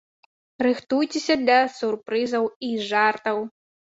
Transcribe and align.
Рыхтуйцеся 0.65 1.35
да 1.49 1.57
сюрпрызаў 1.77 2.43
і 2.69 2.71
жартаў! 2.89 3.37